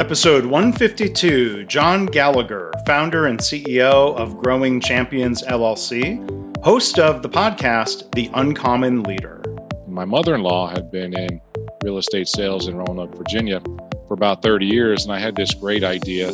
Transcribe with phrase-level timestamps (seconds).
[0.00, 6.16] Episode 152 John Gallagher, founder and CEO of Growing Champions LLC,
[6.64, 9.42] host of the podcast The Uncommon Leader.
[9.86, 11.42] My mother in law had been in
[11.84, 13.60] real estate sales in Roanoke, Virginia
[14.08, 16.30] for about 30 years, and I had this great idea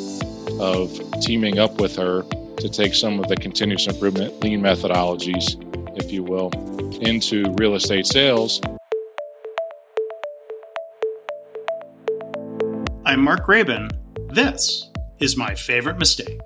[0.60, 2.22] of teaming up with her
[2.58, 5.60] to take some of the continuous improvement lean methodologies,
[5.98, 6.52] if you will,
[7.00, 8.60] into real estate sales
[13.06, 13.88] I'm Mark Graban.
[14.34, 16.40] This is my favorite mistake.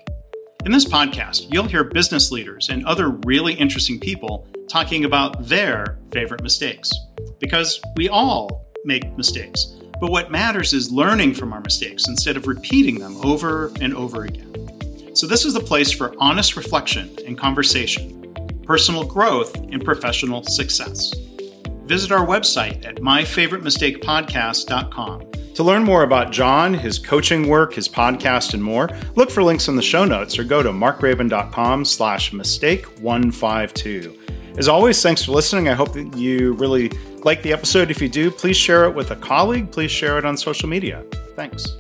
[0.67, 5.97] In this podcast, you'll hear business leaders and other really interesting people talking about their
[6.13, 6.93] favorite mistakes.
[7.39, 12.47] Because we all make mistakes, but what matters is learning from our mistakes instead of
[12.47, 15.17] repeating them over and over again.
[15.17, 21.11] So, this is the place for honest reflection and conversation, personal growth, and professional success.
[21.91, 28.55] Visit our website at myfavoritemistakepodcast.com to learn more about John, his coaching work, his podcast,
[28.55, 32.87] and more, look for links in the show notes or go to markgraban.com slash mistake
[33.01, 34.17] 152.
[34.57, 35.69] As always, thanks for listening.
[35.69, 36.93] I hope that you really
[37.25, 37.91] like the episode.
[37.91, 39.73] If you do, please share it with a colleague.
[39.73, 41.05] Please share it on social media.
[41.35, 41.77] Thanks.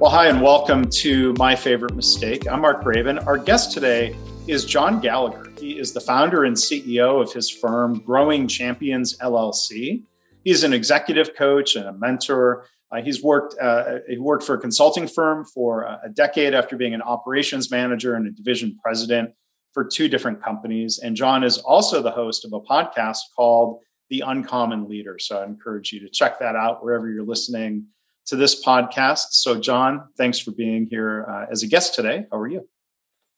[0.00, 2.50] Well, hi, and welcome to My Favorite Mistake.
[2.50, 3.24] I'm Mark Graban.
[3.28, 4.16] Our guest today
[4.48, 5.47] is John Gallagher.
[5.58, 10.02] He is the founder and CEO of his firm, Growing Champions LLC.
[10.44, 12.66] He's an executive coach and a mentor.
[12.90, 16.94] Uh, he's worked uh, he worked for a consulting firm for a decade after being
[16.94, 19.30] an operations manager and a division president
[19.74, 20.98] for two different companies.
[20.98, 25.18] And John is also the host of a podcast called The Uncommon Leader.
[25.18, 27.86] So I encourage you to check that out wherever you're listening
[28.26, 29.28] to this podcast.
[29.30, 32.26] So, John, thanks for being here uh, as a guest today.
[32.30, 32.68] How are you?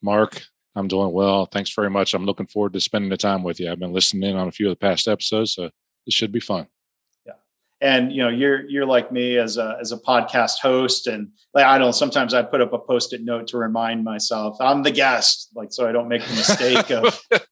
[0.02, 0.42] Mark,
[0.76, 1.46] I'm doing well.
[1.46, 2.14] Thanks very much.
[2.14, 3.70] I'm looking forward to spending the time with you.
[3.70, 5.70] I've been listening in on a few of the past episodes, so
[6.06, 6.66] this should be fun
[7.26, 7.34] Yeah,
[7.80, 11.64] and you know you're you're like me as a as a podcast host and like
[11.64, 15.50] i don't sometimes i put up a post-it note to remind myself i'm the guest
[15.54, 17.20] like so i don't make the mistake of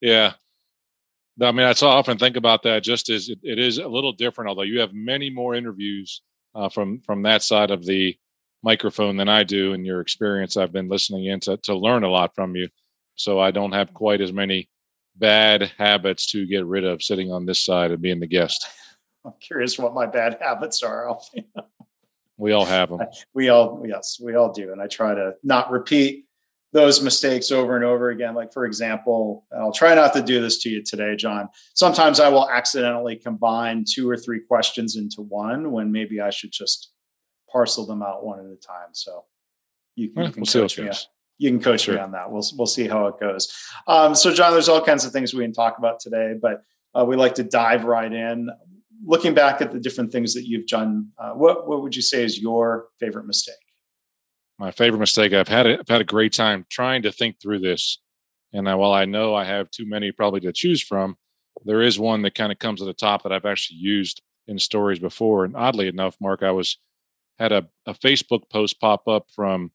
[0.00, 0.32] yeah
[1.40, 4.12] i mean i so often think about that just as it, it is a little
[4.12, 6.22] different although you have many more interviews
[6.54, 8.16] uh, from from that side of the
[8.64, 12.10] microphone than i do and your experience i've been listening in to, to learn a
[12.10, 12.68] lot from you
[13.14, 14.68] so i don't have quite as many
[15.16, 18.66] bad habits to get rid of sitting on this side and being the guest
[19.24, 21.18] I'm curious what my bad habits are.
[22.36, 23.00] we all have them.
[23.34, 24.72] We all, yes, we all do.
[24.72, 26.26] And I try to not repeat
[26.72, 28.34] those mistakes over and over again.
[28.34, 31.48] Like, for example, I'll try not to do this to you today, John.
[31.74, 36.52] Sometimes I will accidentally combine two or three questions into one when maybe I should
[36.52, 36.92] just
[37.54, 38.90] parcel them out one at a time.
[38.92, 39.24] So
[39.94, 40.90] you, you can we'll coach me.
[41.38, 41.94] You can coach sure.
[41.94, 42.30] me on that.
[42.30, 43.52] We'll we'll see how it goes.
[43.86, 46.62] Um, so, John, there's all kinds of things we can talk about today, but
[46.94, 48.50] uh, we like to dive right in
[49.04, 52.24] looking back at the different things that you've done, uh, what what would you say
[52.24, 53.54] is your favorite mistake?
[54.58, 55.32] My favorite mistake.
[55.32, 58.00] I've had a, I've had a great time trying to think through this,
[58.52, 61.16] and I, while I know I have too many probably to choose from,
[61.64, 64.58] there is one that kind of comes to the top that I've actually used in
[64.58, 65.44] stories before.
[65.44, 66.78] And oddly enough, Mark, I was
[67.38, 69.70] had a, a Facebook post pop up from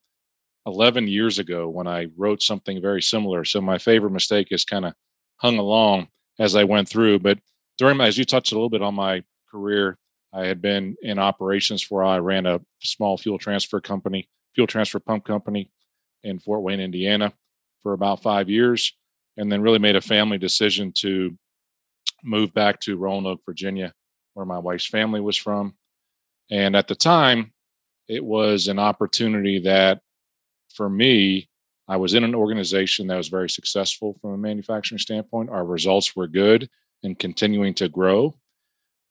[0.66, 3.44] 11 years ago when I wrote something very similar.
[3.44, 4.94] So my favorite mistake is kind of
[5.38, 6.08] hung along
[6.40, 7.40] as I went through, but
[7.78, 9.98] during my, as you touched a little bit on my career,
[10.34, 15.00] I had been in operations for I ran a small fuel transfer company, fuel transfer
[15.00, 15.72] pump company
[16.24, 17.34] in Fort Wayne, Indiana
[17.82, 18.94] for about five years,
[19.38, 21.38] and then really made a family decision to
[22.24, 23.94] move back to Roanoke, Virginia,
[24.34, 25.76] where my wife's family was from.
[26.50, 27.54] And at the time,
[28.08, 30.02] it was an opportunity that
[30.74, 31.50] for me,
[31.88, 35.50] I was in an organization that was very successful from a manufacturing standpoint.
[35.50, 36.70] Our results were good
[37.04, 38.36] and continuing to grow.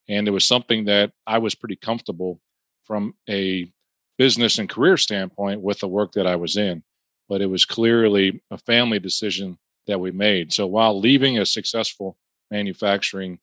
[0.08, 2.40] And it was something that I was pretty comfortable
[2.84, 3.72] from a
[4.16, 6.82] business and career standpoint with the work that I was in.
[7.28, 10.52] But it was clearly a family decision that we made.
[10.52, 12.16] So while leaving a successful
[12.50, 13.38] manufacturing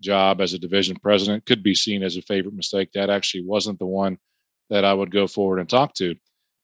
[0.00, 3.78] job as a division president could be seen as a favorite mistake, that actually wasn't
[3.78, 4.18] the one
[4.70, 6.14] that I would go forward and talk to.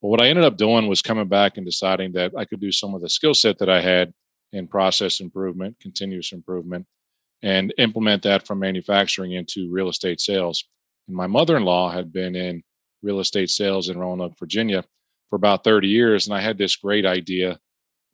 [0.02, 2.72] But what I ended up doing was coming back and deciding that I could do
[2.72, 4.12] some of the skill set that I had
[4.52, 6.86] in process improvement, continuous improvement,
[7.42, 10.64] and implement that from manufacturing into real estate sales.
[11.08, 12.62] And my mother in law had been in
[13.02, 14.84] real estate sales in Roanoke, Virginia
[15.30, 16.26] for about 30 years.
[16.26, 17.58] And I had this great idea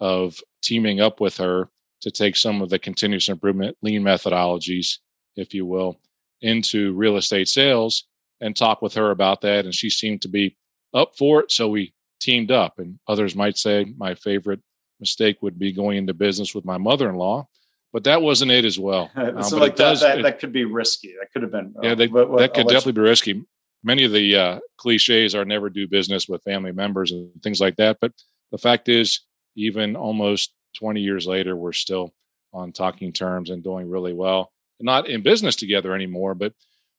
[0.01, 1.69] of teaming up with her
[2.01, 4.99] to take some of the continuous improvement lean methodologies,
[5.37, 6.01] if you will,
[6.41, 8.05] into real estate sales
[8.41, 9.65] and talk with her about that.
[9.65, 10.57] And she seemed to be
[10.93, 11.53] up for it.
[11.53, 12.79] So we teamed up.
[12.79, 14.61] And others might say my favorite
[15.01, 17.49] mistake would be going into business with my mother in law
[17.93, 19.11] but that wasn't it as well.
[19.23, 21.15] Um, so like that, does, that, it, that could be risky.
[21.19, 21.75] That could have been.
[21.81, 22.95] Yeah, they, that could definitely you...
[22.95, 23.45] be risky.
[23.85, 27.77] many of the uh, cliches are never do business with family members and things like
[27.77, 27.99] that.
[28.01, 28.13] But
[28.51, 29.21] the fact is,
[29.55, 32.13] even almost 20 years later, we're still
[32.53, 34.53] on talking terms and doing really well.
[34.83, 36.53] Not in business together anymore, but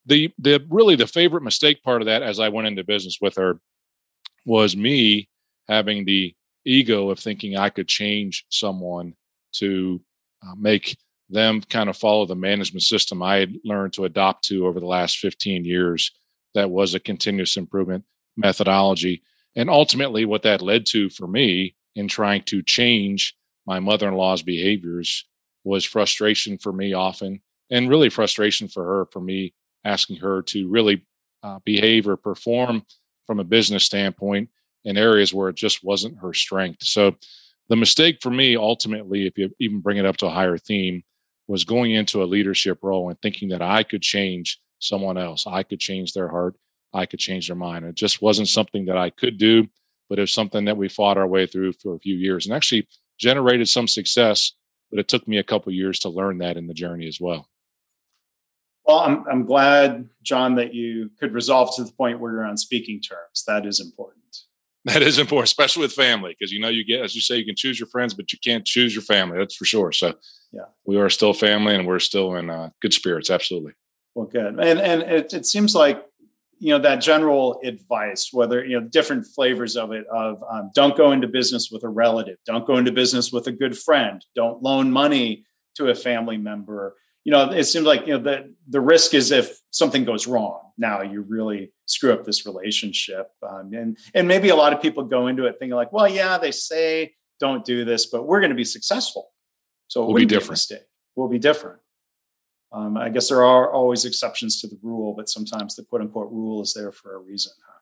[0.06, 3.36] the the really the favorite mistake part of that as I went into business with
[3.36, 3.60] her
[4.46, 5.30] was me
[5.68, 6.36] having the
[6.66, 9.14] ego of thinking I could change someone
[9.54, 10.02] to
[10.46, 10.98] uh, make
[11.30, 14.86] them kind of follow the management system I had learned to adopt to over the
[14.86, 16.12] last 15 years.
[16.54, 18.04] That was a continuous improvement
[18.38, 19.24] methodology.
[19.56, 24.16] And ultimately, what that led to for me in trying to change my mother in
[24.16, 25.26] law's behaviors
[25.64, 29.54] was frustration for me often, and really frustration for her, for me
[29.86, 31.06] asking her to really
[31.44, 32.84] uh, behave or perform
[33.28, 34.50] from a business standpoint
[34.86, 36.84] in areas where it just wasn't her strength.
[36.84, 37.16] So
[37.70, 41.04] the mistake for me ultimately, if you even bring it up to a higher theme,
[41.48, 45.46] was going into a leadership role and thinking that I could change someone else.
[45.48, 46.56] I could change their heart.
[46.94, 47.86] I could change their mind.
[47.86, 49.68] It just wasn't something that I could do,
[50.10, 52.56] but it was something that we fought our way through for a few years and
[52.56, 52.88] actually
[53.18, 54.54] generated some success.
[54.92, 57.50] But it took me a couple years to learn that in the journey as well.
[58.86, 62.58] Well, I'm, I'm glad, John, that you could resolve to the point where you're on
[62.58, 63.44] speaking terms.
[63.48, 64.20] That is important.
[64.86, 67.46] That is important, especially with family, because you know you get, as you say, you
[67.46, 69.38] can choose your friends, but you can't choose your family.
[69.38, 69.94] That's for sure.
[69.94, 70.14] So,
[70.52, 73.30] yeah, we are still family, and we're still in uh, good spirits.
[73.30, 73.72] Absolutely.
[74.14, 76.06] Well, good, and and it, it seems like
[76.60, 80.98] you know that general advice, whether you know different flavors of it, of um, don't
[80.98, 84.62] go into business with a relative, don't go into business with a good friend, don't
[84.62, 85.46] loan money
[85.76, 89.32] to a family member you know, it seems like you know the the risk is
[89.32, 90.72] if something goes wrong.
[90.78, 95.04] Now you really screw up this relationship, um, and and maybe a lot of people
[95.04, 98.52] go into it thinking like, well, yeah, they say don't do this, but we're going
[98.52, 99.32] to be successful,
[99.88, 100.66] so it will be different.
[100.70, 100.78] Be
[101.16, 101.80] we'll be different.
[102.74, 106.32] Um, I guess there are always exceptions to the rule, but sometimes the quote unquote
[106.32, 107.54] rule is there for a reason.
[107.66, 107.80] Huh?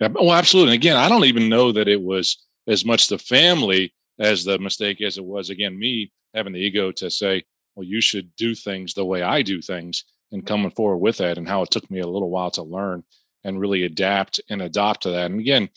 [0.00, 0.74] Yeah, well, absolutely.
[0.74, 4.58] And again, I don't even know that it was as much the family as the
[4.58, 7.44] mistake as it was again me having the ego to say
[7.74, 10.48] well, you should do things the way I do things and mm-hmm.
[10.48, 13.04] coming forward with that and how it took me a little while to learn
[13.44, 15.30] and really adapt and adopt to that.
[15.30, 15.68] And again,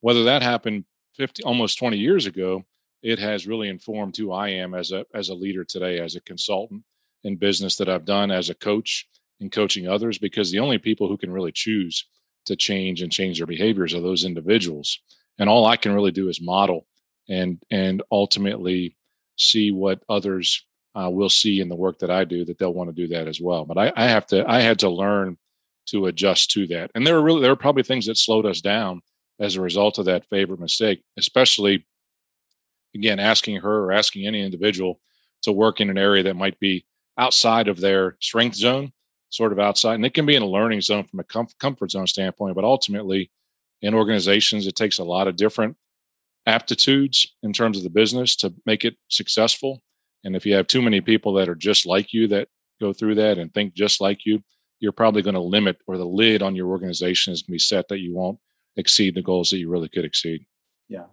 [0.00, 0.84] whether that happened
[1.16, 2.64] 50 almost 20 years ago,
[3.02, 6.20] it has really informed who I am as a as a leader today, as a
[6.22, 6.82] consultant
[7.22, 9.06] in business that I've done as a coach
[9.40, 12.06] and coaching others, because the only people who can really choose
[12.46, 15.00] to change and change their behaviors are those individuals.
[15.38, 16.86] And all I can really do is model
[17.28, 18.96] and and ultimately
[19.36, 22.88] see what others uh, will see in the work that I do that they'll want
[22.88, 23.64] to do that as well.
[23.64, 25.36] But I, I have to, I had to learn
[25.86, 26.90] to adjust to that.
[26.94, 29.02] And there were really, there were probably things that slowed us down
[29.40, 31.84] as a result of that favorite mistake, especially
[32.94, 35.00] again, asking her or asking any individual
[35.42, 36.86] to work in an area that might be
[37.18, 38.92] outside of their strength zone,
[39.30, 39.94] sort of outside.
[39.94, 42.64] And it can be in a learning zone from a com- comfort zone standpoint, but
[42.64, 43.30] ultimately
[43.82, 45.76] in organizations, it takes a lot of different
[46.46, 49.82] aptitudes in terms of the business to make it successful.
[50.24, 52.48] And if you have too many people that are just like you that
[52.80, 54.42] go through that and think just like you,
[54.80, 57.58] you're probably going to limit or the lid on your organization is going to be
[57.58, 58.38] set that you won't
[58.76, 60.44] exceed the goals that you really could exceed.
[60.88, 61.04] Yeah.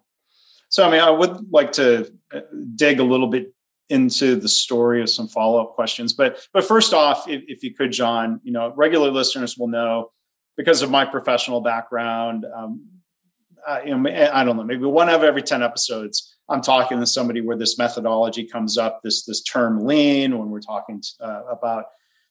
[0.69, 2.41] So, I mean, I would like to uh,
[2.75, 3.53] dig a little bit
[3.89, 7.91] into the story of some follow-up questions, but but first off, if, if you could,
[7.91, 10.11] John, you know, regular listeners will know
[10.55, 12.45] because of my professional background.
[12.55, 12.87] Um,
[13.67, 17.05] uh, you know, I don't know, maybe one of every ten episodes, I'm talking to
[17.05, 21.85] somebody where this methodology comes up, this this term lean, when we're talking uh, about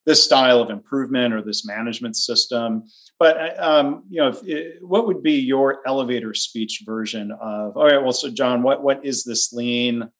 [0.07, 2.85] this style of improvement or this management system.
[3.19, 7.77] But um, you know, it, what would be your elevator speech version of?
[7.77, 10.11] All right, well, so John, what what is this lean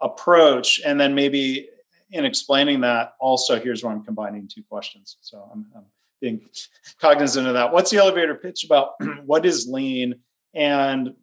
[0.00, 0.80] approach?
[0.84, 1.68] And then maybe
[2.10, 5.16] in explaining that, also here's where I'm combining two questions.
[5.20, 5.84] So I'm, I'm
[6.20, 6.40] being
[7.00, 7.72] cognizant of that.
[7.72, 8.90] What's the elevator pitch about?
[9.24, 10.16] what is lean?
[10.54, 11.14] And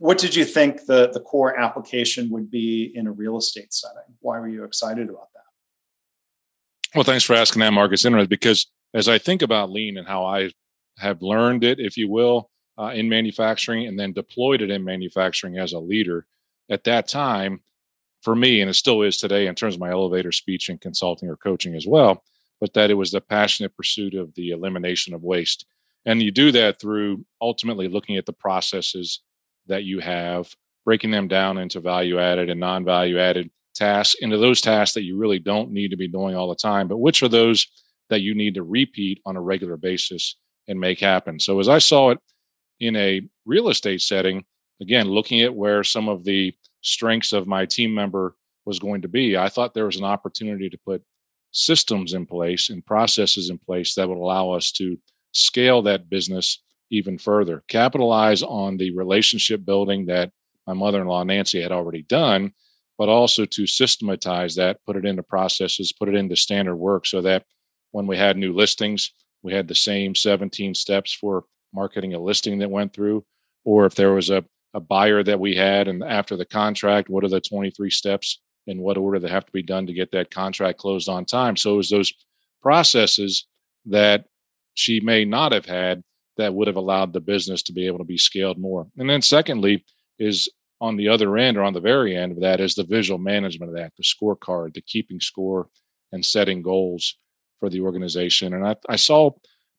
[0.00, 4.16] what did you think the, the core application would be in a real estate setting?
[4.20, 6.94] Why were you excited about that?
[6.94, 8.06] Well, thanks for asking that, Marcus.
[8.06, 10.52] Interesting because as I think about lean and how I
[10.96, 15.58] have learned it, if you will, uh, in manufacturing and then deployed it in manufacturing
[15.58, 16.26] as a leader,
[16.70, 17.60] at that time,
[18.22, 21.28] for me, and it still is today in terms of my elevator speech and consulting
[21.28, 22.24] or coaching as well,
[22.58, 25.66] but that it was the passionate pursuit of the elimination of waste.
[26.06, 29.20] And you do that through ultimately looking at the processes
[29.70, 34.36] that you have, breaking them down into value added and non value added tasks, into
[34.36, 37.22] those tasks that you really don't need to be doing all the time, but which
[37.22, 37.66] are those
[38.10, 40.36] that you need to repeat on a regular basis
[40.68, 41.40] and make happen.
[41.40, 42.18] So, as I saw it
[42.78, 44.44] in a real estate setting,
[44.80, 48.36] again, looking at where some of the strengths of my team member
[48.66, 51.02] was going to be, I thought there was an opportunity to put
[51.52, 54.96] systems in place and processes in place that would allow us to
[55.32, 60.30] scale that business even further, capitalize on the relationship building that
[60.66, 62.52] my mother in law, Nancy, had already done,
[62.98, 67.22] but also to systematize that, put it into processes, put it into standard work so
[67.22, 67.44] that
[67.92, 72.58] when we had new listings, we had the same 17 steps for marketing a listing
[72.58, 73.24] that went through.
[73.64, 74.44] Or if there was a,
[74.74, 78.80] a buyer that we had, and after the contract, what are the 23 steps in
[78.80, 81.56] what order that have to be done to get that contract closed on time?
[81.56, 82.12] So it was those
[82.62, 83.46] processes
[83.86, 84.26] that
[84.74, 86.02] she may not have had
[86.40, 88.86] that would have allowed the business to be able to be scaled more.
[88.98, 89.84] And then, secondly,
[90.18, 90.48] is
[90.80, 93.70] on the other end or on the very end of that is the visual management
[93.70, 95.68] of that, the scorecard, the keeping score
[96.12, 97.16] and setting goals
[97.58, 98.54] for the organization.
[98.54, 99.30] And I, I saw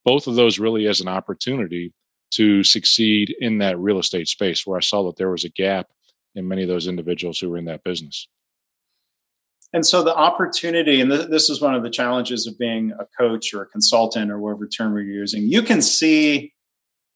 [0.06, 1.94] both of those really as an opportunity
[2.32, 5.88] to succeed in that real estate space where I saw that there was a gap
[6.36, 8.28] in many of those individuals who were in that business.
[9.74, 13.54] And so the opportunity, and this is one of the challenges of being a coach
[13.54, 16.54] or a consultant or whatever term we're using, you can see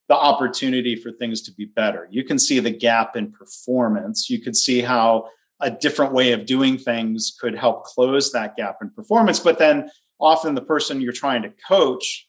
[0.07, 2.07] the opportunity for things to be better.
[2.11, 4.29] You can see the gap in performance.
[4.29, 8.77] You could see how a different way of doing things could help close that gap
[8.81, 9.39] in performance.
[9.39, 12.27] But then often the person you're trying to coach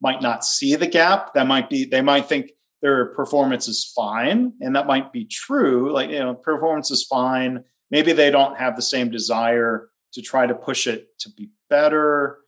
[0.00, 1.34] might not see the gap.
[1.34, 2.52] That might be, they might think
[2.82, 4.52] their performance is fine.
[4.60, 5.92] And that might be true.
[5.92, 10.46] Like, you know, performance is fine maybe they don't have the same desire to try
[10.46, 12.38] to push it to be better.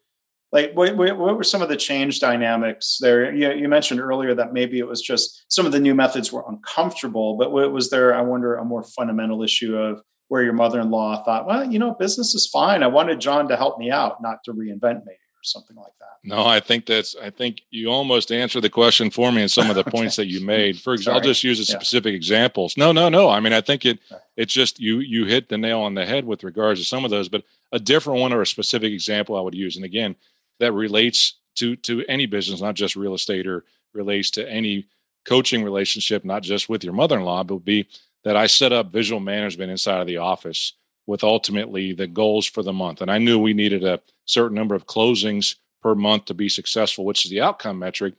[0.53, 3.35] Like what, what, were some of the change dynamics there?
[3.35, 6.45] You, you, mentioned earlier that maybe it was just some of the new methods were
[6.49, 11.47] uncomfortable but was there i wonder a more fundamental issue of where your mother-in-law thought
[11.47, 12.83] well you know business is fine.
[12.83, 15.15] I wanted john to help me out not to reinvent me
[15.47, 16.19] something like that.
[16.25, 17.17] No, I think that's.
[17.17, 19.91] I think you almost answered the question for me in some of the okay.
[19.97, 20.79] points that you made.
[20.79, 21.79] For example, I'll just use a yeah.
[21.79, 22.77] specific examples.
[22.77, 23.29] No, no, no.
[23.29, 23.99] I mean, I think it.
[24.37, 24.99] It's just you.
[24.99, 27.79] You hit the nail on the head with regards to some of those, but a
[27.79, 30.17] different one or a specific example I would use, and again,
[30.59, 34.87] that relates to to any business, not just real estate, or relates to any
[35.25, 37.89] coaching relationship, not just with your mother-in-law, but would be
[38.25, 40.73] that I set up visual management inside of the office
[41.07, 43.01] with ultimately the goals for the month.
[43.01, 47.05] And I knew we needed a certain number of closings per month to be successful,
[47.05, 48.15] which is the outcome metric.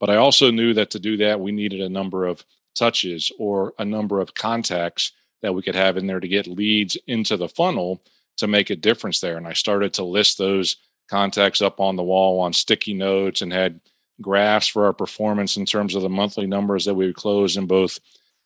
[0.00, 2.44] But I also knew that to do that, we needed a number of
[2.74, 6.96] touches or a number of contacts that we could have in there to get leads
[7.06, 8.02] into the funnel
[8.38, 9.36] to make a difference there.
[9.36, 10.76] And I started to list those
[11.08, 13.80] contacts up on the wall on sticky notes and had
[14.20, 17.66] graphs for our performance in terms of the monthly numbers that we would close in
[17.66, 17.98] both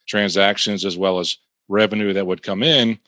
[0.07, 1.39] transactions as well as
[1.69, 2.99] revenue that would come in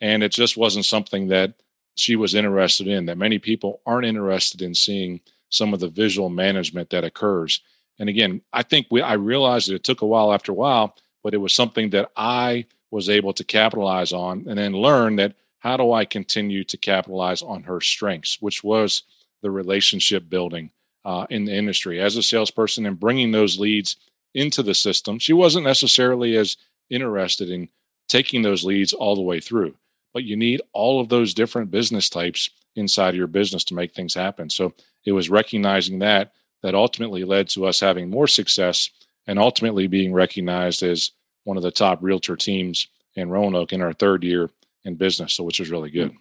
[0.00, 1.54] and it just wasn't something that
[1.94, 6.28] she was interested in that many people aren't interested in seeing some of the visual
[6.28, 7.60] management that occurs.
[7.98, 10.96] And again i think we i realized that it took a while after a while
[11.24, 15.34] but it was something that i was able to capitalize on and then learn that
[15.60, 19.02] how do i continue to capitalize on her strengths which was
[19.42, 20.70] the relationship building
[21.06, 23.96] uh, in the industry as a salesperson and bringing those leads
[24.34, 25.18] into the system.
[25.18, 26.56] She wasn't necessarily as
[26.90, 27.68] interested in
[28.08, 29.74] taking those leads all the way through
[30.16, 33.92] but you need all of those different business types inside of your business to make
[33.92, 34.48] things happen.
[34.48, 34.72] So
[35.04, 36.32] it was recognizing that
[36.62, 38.88] that ultimately led to us having more success
[39.26, 41.10] and ultimately being recognized as
[41.44, 44.48] one of the top realtor teams in Roanoke in our third year
[44.84, 46.14] in business, so which was really good.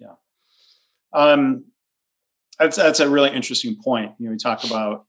[0.00, 0.14] Yeah.
[1.12, 1.66] Um,
[2.58, 4.10] that's that's a really interesting point.
[4.18, 5.04] You know, we talk about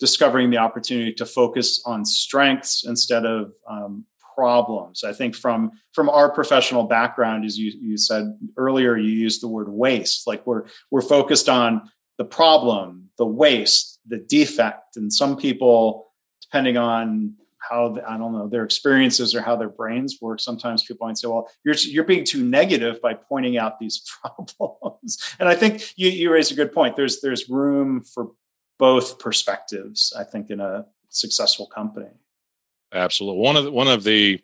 [0.00, 5.02] discovering the opportunity to focus on strengths instead of um, problems.
[5.02, 9.48] I think from from our professional background, as you, you said earlier, you used the
[9.48, 10.26] word waste.
[10.26, 16.12] Like we're we're focused on the problem, the waste, the defect, and some people,
[16.42, 20.40] depending on how I don't know their experiences or how their brains work.
[20.40, 24.02] Sometimes people might say, "Well, you're you're being too negative by pointing out these
[24.58, 26.96] problems." And I think you you raise a good point.
[26.96, 28.32] There's there's room for
[28.78, 30.12] both perspectives.
[30.16, 32.10] I think in a successful company.
[32.96, 33.40] Absolutely.
[33.40, 34.42] One of the, one of the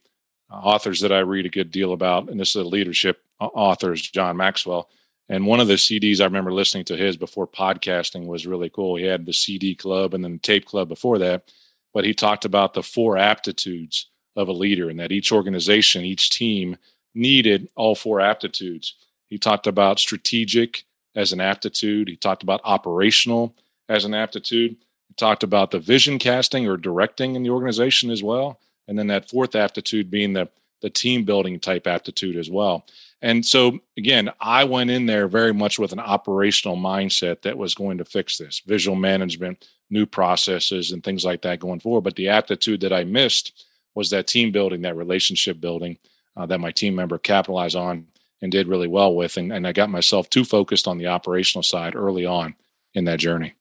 [0.50, 3.46] uh, authors that I read a good deal about, and this is a leadership uh,
[3.46, 4.88] author, is John Maxwell.
[5.28, 8.96] And one of the CDs I remember listening to his before podcasting was really cool.
[8.96, 11.50] He had the CD club and then the tape club before that,
[11.94, 16.30] but he talked about the four aptitudes of a leader and that each organization, each
[16.30, 16.76] team
[17.14, 18.94] needed all four aptitudes.
[19.28, 22.08] He talked about strategic as an aptitude.
[22.08, 23.54] He talked about operational
[23.88, 24.76] as an aptitude
[25.16, 28.60] talked about the vision casting or directing in the organization as well.
[28.88, 30.48] And then that fourth aptitude being the,
[30.80, 32.84] the team building type aptitude as well.
[33.20, 37.74] And so, again, I went in there very much with an operational mindset that was
[37.74, 42.02] going to fix this visual management, new processes, and things like that going forward.
[42.02, 43.64] But the aptitude that I missed
[43.94, 45.98] was that team building, that relationship building
[46.36, 48.06] uh, that my team member capitalized on
[48.40, 49.36] and did really well with.
[49.36, 52.56] And, and I got myself too focused on the operational side early on
[52.94, 53.54] in that journey.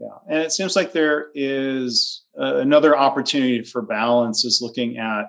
[0.00, 0.08] Yeah.
[0.28, 5.26] And it seems like there is uh, another opportunity for balance is looking at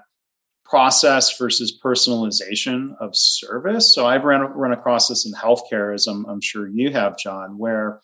[0.64, 3.94] process versus personalization of service.
[3.94, 7.58] So I've run, run across this in healthcare, as I'm, I'm sure you have, John,
[7.58, 8.00] where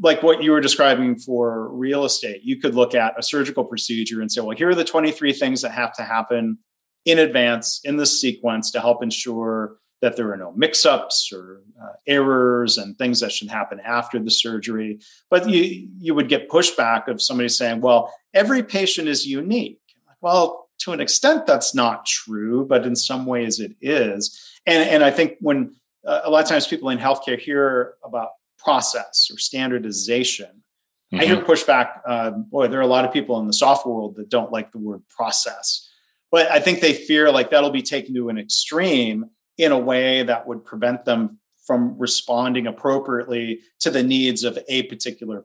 [0.00, 4.22] like what you were describing for real estate, you could look at a surgical procedure
[4.22, 6.56] and say, well, here are the 23 things that have to happen
[7.04, 11.92] in advance in this sequence to help ensure that there are no mix-ups or uh,
[12.06, 15.00] errors and things that should happen after the surgery.
[15.30, 19.78] But you you would get pushback of somebody saying, well, every patient is unique.
[20.20, 25.04] Well, to an extent that's not true but in some ways it is and and
[25.04, 25.74] i think when
[26.06, 31.20] uh, a lot of times people in healthcare hear about process or standardization mm-hmm.
[31.20, 31.50] i hear mm-hmm.
[31.50, 34.52] pushback uh, boy there are a lot of people in the software world that don't
[34.52, 35.88] like the word process
[36.30, 39.30] but i think they fear like that'll be taken to an extreme
[39.62, 44.82] in a way that would prevent them from responding appropriately to the needs of a
[44.84, 45.44] particular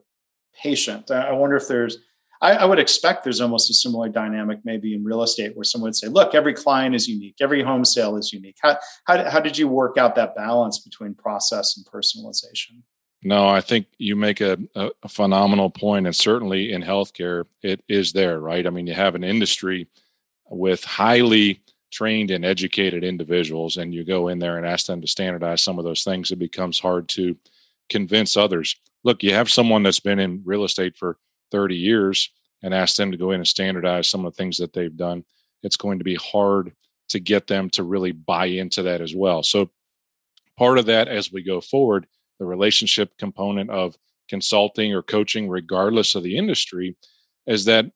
[0.62, 1.98] patient i wonder if there's
[2.40, 5.88] I, I, would expect there's almost a similar dynamic maybe in real estate where someone
[5.88, 8.56] would say, look, every client is unique, every home sale is unique.
[8.60, 12.82] How, how, how did you work out that balance between process and personalization?
[13.22, 17.82] No, I think you make a, a, a phenomenal point, and certainly in healthcare, it
[17.88, 18.66] is there, right?
[18.66, 19.88] I mean, you have an industry
[20.48, 25.06] with highly trained and educated individuals, and you go in there and ask them to
[25.06, 27.36] standardize some of those things, it becomes hard to
[27.88, 28.76] convince others.
[29.04, 31.18] Look, you have someone that's been in real estate for
[31.50, 32.30] 30 years
[32.62, 35.24] and ask them to go in and standardize some of the things that they've done,
[35.62, 36.72] it's going to be hard
[37.08, 39.42] to get them to really buy into that as well.
[39.42, 39.70] So,
[40.58, 42.06] part of that as we go forward,
[42.38, 43.96] the relationship component of
[44.28, 46.96] consulting or coaching, regardless of the industry,
[47.46, 47.86] is that,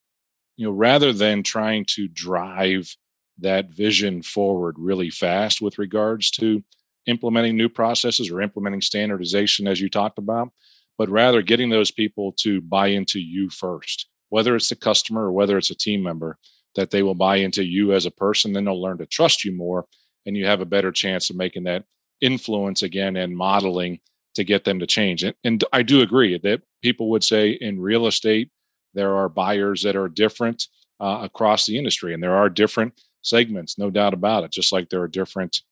[0.57, 2.97] you know, rather than trying to drive
[3.39, 6.63] that vision forward really fast with regards to
[7.07, 10.51] implementing new processes or implementing standardization, as you talked about,
[10.99, 15.33] but rather getting those people to buy into you first, whether it's the customer or
[15.33, 16.39] whether it's a team member,
[16.75, 18.53] that they will buy into you as a person.
[18.53, 19.87] Then they'll learn to trust you more,
[20.27, 21.85] and you have a better chance of making that
[22.21, 23.99] influence again and modeling
[24.35, 25.25] to get them to change.
[25.25, 28.51] And, and I do agree that people would say in real estate,
[28.95, 30.69] there are buyers that are different
[31.01, 34.89] uh, across the industry, and there are different segments, no doubt about it, just like
[34.89, 35.63] there are different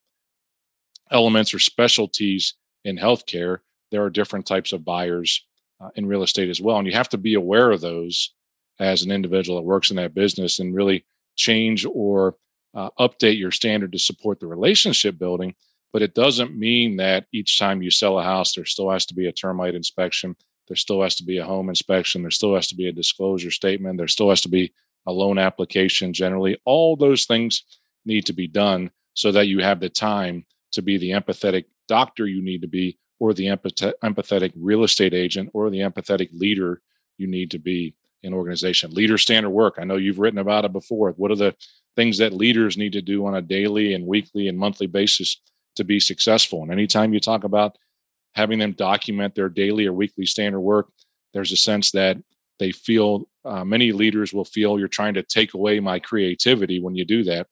[1.10, 3.58] elements or specialties in healthcare
[3.90, 5.44] there are different types of buyers
[5.80, 6.78] uh, in real estate as well.
[6.78, 8.34] And you have to be aware of those
[8.78, 11.04] as an individual that works in that business and really
[11.36, 12.36] change or
[12.74, 15.54] uh, update your standard to support the relationship building.
[15.92, 19.14] But it doesn't mean that each time you sell a house, there still has to
[19.14, 20.36] be a termite inspection.
[20.68, 22.22] There still has to be a home inspection.
[22.22, 23.98] There still has to be a disclosure statement.
[23.98, 24.72] There still has to be
[25.06, 26.60] a loan application generally.
[26.64, 27.64] All those things
[28.04, 32.26] need to be done so that you have the time to be the empathetic doctor
[32.26, 36.80] you need to be or the empathetic real estate agent or the empathetic leader
[37.18, 38.92] you need to be in organization.
[38.92, 39.76] Leader standard work.
[39.78, 41.10] I know you've written about it before.
[41.12, 41.54] What are the
[41.96, 45.40] things that leaders need to do on a daily and weekly and monthly basis
[45.76, 46.62] to be successful?
[46.62, 47.76] And anytime you talk about
[48.34, 50.88] having them document their daily or weekly standard work,
[51.32, 52.16] there's a sense that
[52.60, 56.94] they feel uh, many leaders will feel you're trying to take away my creativity when
[56.94, 57.48] you do that.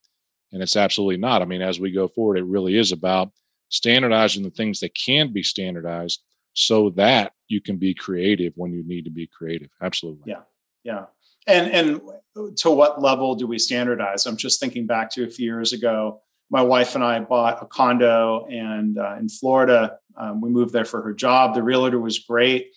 [0.52, 1.42] And it's absolutely not.
[1.42, 3.32] I mean, as we go forward, it really is about
[3.70, 6.22] standardizing the things that can be standardized
[6.54, 9.70] so that you can be creative when you need to be creative.
[9.82, 10.22] Absolutely.
[10.26, 10.42] Yeah.
[10.84, 11.06] Yeah.
[11.46, 14.26] And and to what level do we standardize?
[14.26, 16.20] I'm just thinking back to a few years ago.
[16.50, 20.84] My wife and I bought a condo, and uh, in Florida, um, we moved there
[20.84, 21.54] for her job.
[21.54, 22.72] The realtor was great.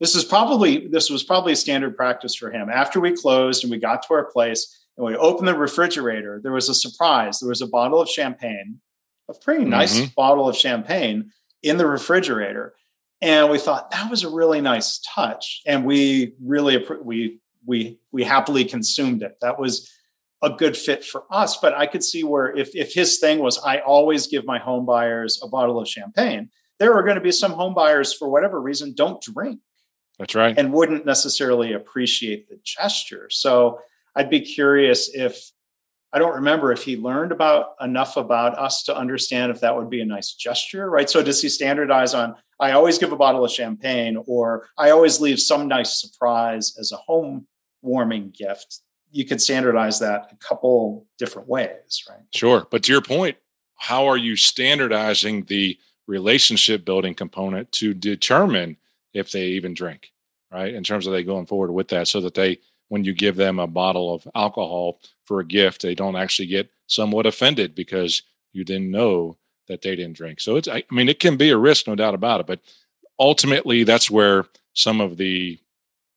[0.00, 2.68] This is probably this was probably a standard practice for him.
[2.68, 6.52] After we closed and we got to our place and we opened the refrigerator, there
[6.52, 7.38] was a surprise.
[7.38, 8.80] There was a bottle of champagne
[9.28, 10.14] a pretty nice mm-hmm.
[10.16, 12.74] bottle of champagne in the refrigerator.
[13.20, 15.62] And we thought that was a really nice touch.
[15.66, 19.36] And we really, we, we, we happily consumed it.
[19.40, 19.90] That was
[20.42, 21.56] a good fit for us.
[21.58, 24.84] But I could see where if, if his thing was, I always give my home
[24.84, 26.50] buyers a bottle of champagne,
[26.80, 29.60] there are going to be some home buyers for whatever reason don't drink.
[30.22, 30.56] That's right.
[30.56, 33.26] And wouldn't necessarily appreciate the gesture.
[33.28, 33.80] So
[34.14, 35.50] I'd be curious if
[36.12, 39.90] I don't remember if he learned about enough about us to understand if that would
[39.90, 41.10] be a nice gesture, right?
[41.10, 45.20] So does he standardize on I always give a bottle of champagne or I always
[45.20, 47.48] leave some nice surprise as a home
[47.80, 48.78] warming gift?
[49.10, 52.22] You could standardize that a couple different ways, right?
[52.32, 52.68] Sure.
[52.70, 53.38] But to your point,
[53.74, 58.76] how are you standardizing the relationship building component to determine
[59.14, 60.11] if they even drink,
[60.52, 60.74] right?
[60.74, 63.58] In terms of they going forward with that so that they when you give them
[63.58, 68.64] a bottle of alcohol for a gift, they don't actually get somewhat offended because you
[68.64, 69.36] didn't know
[69.66, 70.40] that they didn't drink.
[70.40, 72.46] So it's, I mean, it can be a risk, no doubt about it.
[72.46, 72.60] But
[73.18, 75.58] ultimately, that's where some of the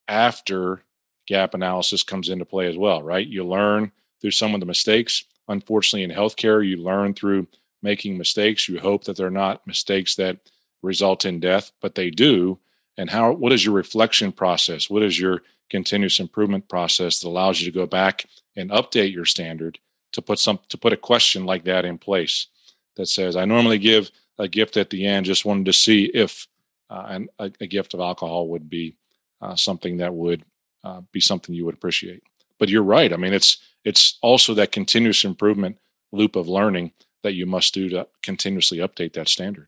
[0.09, 0.81] after
[1.27, 3.25] gap analysis comes into play as well, right?
[3.25, 5.23] You learn through some of the mistakes.
[5.47, 7.47] Unfortunately, in healthcare, you learn through
[7.81, 8.67] making mistakes.
[8.67, 10.37] You hope that they're not mistakes that
[10.81, 12.59] result in death, but they do.
[12.97, 13.33] And how?
[13.33, 14.89] What is your reflection process?
[14.89, 19.25] What is your continuous improvement process that allows you to go back and update your
[19.25, 19.79] standard
[20.13, 22.47] to put some to put a question like that in place
[22.95, 25.25] that says, "I normally give a gift at the end.
[25.25, 26.47] Just wanted to see if
[26.89, 28.95] uh, an, a, a, gift of alcohol would be
[29.41, 30.43] uh, something that would
[30.83, 32.23] uh, be something you would appreciate."
[32.57, 33.11] But you're right.
[33.11, 35.77] I mean, it's it's also that continuous improvement
[36.13, 39.67] loop of learning that you must do to continuously update that standard.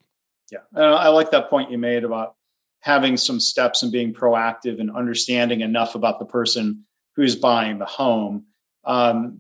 [0.50, 2.37] Yeah, I like that point you made about
[2.82, 6.86] having some steps and being proactive and understanding enough about the person
[7.16, 8.46] who's buying the home
[8.86, 9.40] um,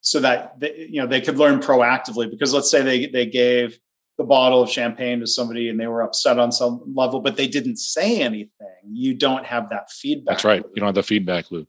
[0.00, 2.30] so that they, you know they could learn proactively.
[2.30, 3.78] Because let's say they they gave
[4.16, 7.48] the bottle of champagne to somebody and they were upset on some level but they
[7.48, 8.48] didn't say anything
[8.92, 10.62] you don't have that feedback that's right.
[10.62, 10.70] Loop.
[10.72, 11.68] you don't have the feedback loop.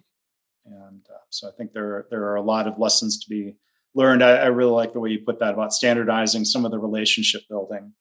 [0.64, 3.56] And uh, so i think there there are a lot of lessons to be
[3.96, 4.24] learned.
[4.24, 7.42] I, I really like the way you put that about standardizing some of the relationship
[7.50, 7.94] building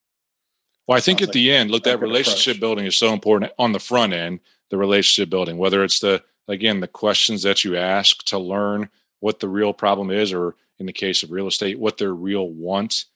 [0.87, 2.61] well, I think at like the end, look, that relationship approach.
[2.61, 6.81] building is so important on the front end, the relationship building, whether it's the, again,
[6.81, 10.93] the questions that you ask to learn what the real problem is, or in the
[10.93, 13.07] case of real estate, what their real want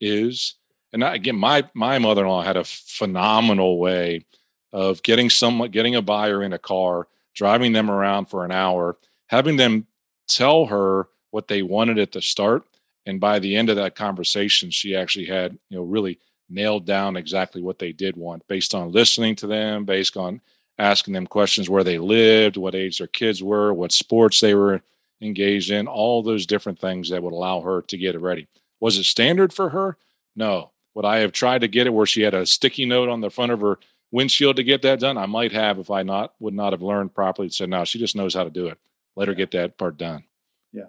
[0.00, 0.54] is.
[0.92, 4.24] And I, again, my, my mother-in-law had a phenomenal way
[4.72, 8.96] of getting someone, getting a buyer in a car, driving them around for an hour,
[9.26, 9.86] having them
[10.28, 12.64] tell her what they wanted at the start.
[13.04, 17.16] And by the end of that conversation, she actually had, you know, really nailed down
[17.16, 20.40] exactly what they did want based on listening to them, based on
[20.78, 24.82] asking them questions where they lived, what age their kids were, what sports they were
[25.20, 28.46] engaged in, all those different things that would allow her to get it ready.
[28.80, 29.96] Was it standard for her?
[30.34, 30.70] No.
[30.94, 33.30] Would I have tried to get it where she had a sticky note on the
[33.30, 33.78] front of her
[34.10, 35.18] windshield to get that done?
[35.18, 37.50] I might have if I not would not have learned properly.
[37.50, 38.78] Said no, she just knows how to do it.
[39.14, 40.24] Let her get that part done.
[40.72, 40.86] Yeah,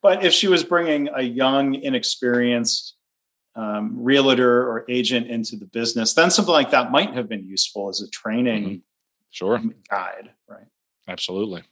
[0.00, 2.94] but if she was bringing a young, inexperienced
[3.56, 7.88] um, realtor or agent into the business, then something like that might have been useful
[7.88, 8.76] as a training mm-hmm.
[9.30, 10.66] sure guide, right?
[11.08, 11.62] Absolutely,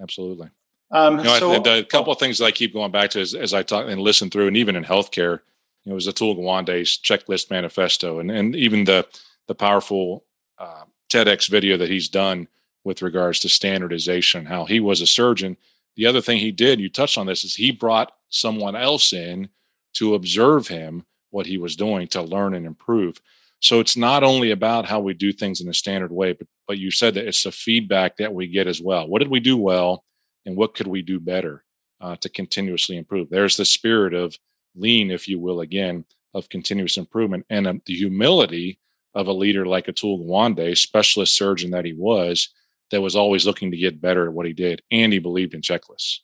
[0.00, 0.50] absolutely.
[0.90, 3.34] Um, you know, so, the, couple of things that I keep going back to as,
[3.34, 5.40] as I talk and listen through, and even in healthcare,
[5.84, 9.06] you know, it was Atul Gawande's checklist manifesto, and and even the
[9.48, 10.24] the powerful
[10.58, 12.48] uh, TEDx video that he's done
[12.84, 15.56] with regards to standardization, how he was a surgeon.
[15.96, 19.48] The other thing he did, you touched on this, is he brought someone else in
[19.94, 21.04] to observe him
[21.36, 23.20] what he was doing to learn and improve.
[23.60, 26.78] So it's not only about how we do things in a standard way, but but
[26.78, 29.06] you said that it's the feedback that we get as well.
[29.06, 30.02] What did we do well,
[30.46, 31.62] and what could we do better
[32.00, 33.28] uh, to continuously improve?
[33.28, 34.34] There's the spirit of
[34.74, 38.80] lean, if you will, again of continuous improvement, and um, the humility
[39.14, 42.48] of a leader like Atul Gawande, specialist surgeon that he was,
[42.90, 45.60] that was always looking to get better at what he did, and he believed in
[45.60, 46.20] checklists.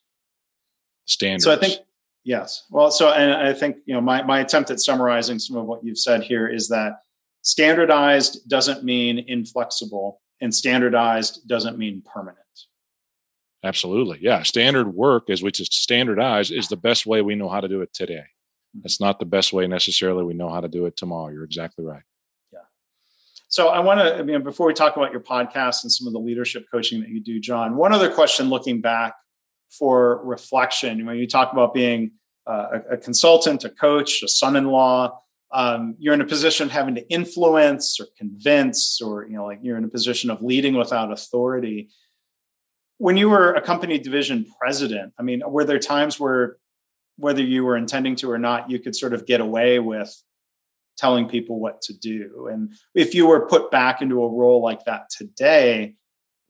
[1.06, 1.44] Standards.
[1.44, 1.80] So I think
[2.24, 2.64] Yes.
[2.70, 5.84] Well, so and I think you know my my attempt at summarizing some of what
[5.84, 7.02] you've said here is that
[7.42, 12.38] standardized doesn't mean inflexible, and standardized doesn't mean permanent.
[13.64, 14.18] Absolutely.
[14.20, 14.42] Yeah.
[14.42, 17.80] Standard work, as which is standardized, is the best way we know how to do
[17.80, 18.24] it today.
[18.76, 18.80] Mm-hmm.
[18.84, 21.32] It's not the best way necessarily we know how to do it tomorrow.
[21.32, 22.02] You're exactly right.
[22.52, 22.60] Yeah.
[23.48, 26.12] So I want to, I mean, before we talk about your podcast and some of
[26.12, 29.14] the leadership coaching that you do, John, one other question looking back
[29.78, 31.04] for reflection.
[31.06, 32.12] When you talk about being
[32.46, 35.18] uh, a, a, consultant, a coach, a son-in-law,
[35.52, 39.60] um, you're in a position of having to influence or convince, or you know, like
[39.62, 41.90] you're in a position of leading without authority.
[42.98, 46.56] When you were a company division president, I mean, were there times where,
[47.16, 50.14] whether you were intending to or not, you could sort of get away with
[50.96, 52.48] telling people what to do?
[52.50, 55.94] And if you were put back into a role like that today,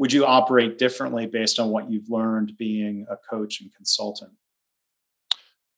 [0.03, 4.33] would you operate differently based on what you've learned being a coach and consultant?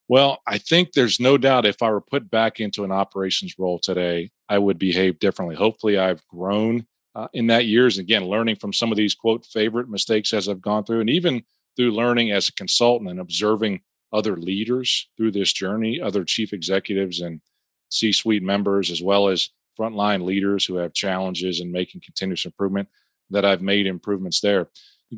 [0.09, 3.79] Well, I think there's no doubt if I were put back into an operations role
[3.79, 5.57] today, I would behave differently.
[5.57, 7.99] Hopefully, I've grown uh, in that years.
[7.99, 11.43] Again, learning from some of these quote favorite mistakes as I've gone through, and even
[11.77, 17.21] through learning as a consultant and observing other leaders through this journey, other chief executives
[17.21, 17.43] and
[17.91, 22.89] C suite members, as well as frontline leaders who have challenges and making continuous improvement
[23.31, 24.69] that I've made improvements there.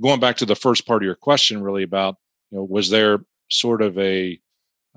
[0.01, 2.17] Going back to the first part of your question, really about
[2.51, 4.39] you know, was there sort of a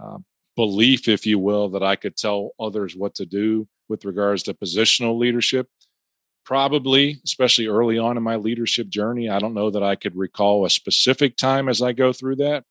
[0.01, 0.17] uh,
[0.55, 4.53] belief, if you will, that I could tell others what to do with regards to
[4.53, 5.67] positional leadership?
[6.45, 9.29] Probably, especially early on in my leadership journey.
[9.29, 12.63] I don't know that I could recall a specific time as I go through that,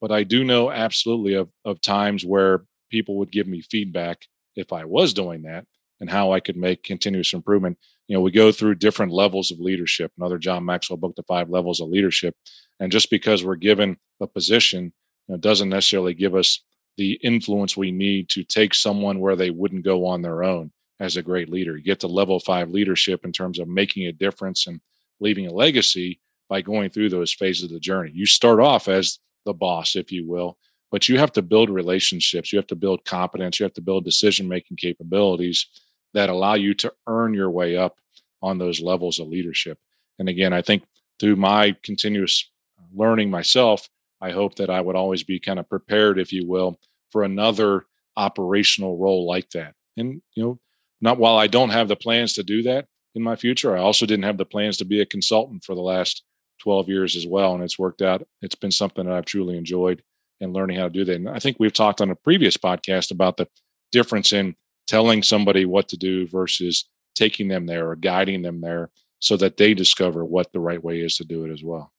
[0.00, 4.26] but I do know absolutely of, of times where people would give me feedback
[4.56, 5.64] if I was doing that
[6.00, 7.78] and how I could make continuous improvement
[8.10, 10.10] you know, we go through different levels of leadership.
[10.18, 12.34] Another John Maxwell book, The Five Levels of Leadership.
[12.80, 14.92] And just because we're given a position,
[15.28, 16.60] you know, doesn't necessarily give us
[16.96, 21.16] the influence we need to take someone where they wouldn't go on their own as
[21.16, 21.76] a great leader.
[21.76, 24.80] You get to level five leadership in terms of making a difference and
[25.20, 26.18] leaving a legacy
[26.48, 28.10] by going through those phases of the journey.
[28.12, 30.58] You start off as the boss, if you will,
[30.90, 32.52] but you have to build relationships.
[32.52, 33.60] You have to build competence.
[33.60, 35.68] You have to build decision making capabilities
[36.14, 37.98] that allow you to earn your way up
[38.42, 39.78] on those levels of leadership.
[40.18, 40.84] And again, I think
[41.18, 42.50] through my continuous
[42.94, 43.88] learning myself,
[44.20, 46.78] I hope that I would always be kind of prepared, if you will,
[47.10, 49.74] for another operational role like that.
[49.96, 50.60] And, you know,
[51.00, 54.06] not while I don't have the plans to do that in my future, I also
[54.06, 56.22] didn't have the plans to be a consultant for the last
[56.62, 57.54] 12 years as well.
[57.54, 58.26] And it's worked out.
[58.42, 60.02] It's been something that I've truly enjoyed
[60.40, 61.16] and learning how to do that.
[61.16, 63.48] And I think we've talked on a previous podcast about the
[63.92, 64.56] difference in
[64.90, 69.56] telling somebody what to do versus taking them there or guiding them there so that
[69.56, 71.92] they discover what the right way is to do it as well.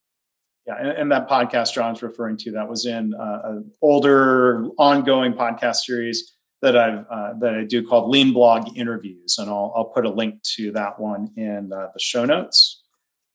[0.68, 5.34] Yeah, and, and that podcast John's referring to that was in uh, an older, ongoing
[5.34, 9.86] podcast series that I've uh, that I do called Lean Blog Interviews, and I'll I'll
[9.86, 12.84] put a link to that one in uh, the show notes.